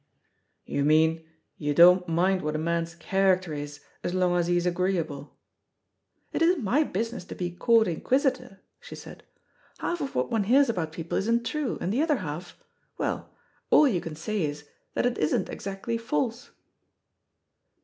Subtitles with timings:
[0.65, 1.27] "You mean
[1.57, 5.37] you don't mind what a man's character is as long as he's agreeable."
[6.33, 9.21] "It isn't my business to be court inquisitor," she said.
[9.77, 12.57] "Half of what one hears about people isn't true, and the other half
[12.97, 13.31] well,
[13.69, 16.49] all you can say is, that it isn't exactly false."